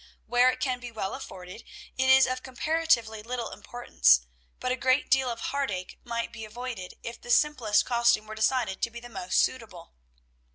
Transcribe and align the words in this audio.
Where 0.25 0.49
it 0.49 0.59
can 0.59 0.79
be 0.79 0.91
well 0.91 1.13
afforded, 1.13 1.63
it 1.95 2.09
is 2.09 2.25
of 2.25 2.41
comparatively 2.41 3.21
little 3.21 3.51
importance, 3.51 4.21
but 4.59 4.71
a 4.71 4.75
great 4.75 5.11
deal 5.11 5.29
of 5.29 5.39
heartache 5.41 5.99
might 6.03 6.33
be 6.33 6.43
avoided, 6.43 6.95
if 7.03 7.21
the 7.21 7.29
simplest 7.29 7.85
costume 7.85 8.25
were 8.25 8.33
decided 8.33 8.81
to 8.81 8.89
be 8.89 8.99
the 8.99 9.09
most 9.09 9.37
suitable. 9.39 9.93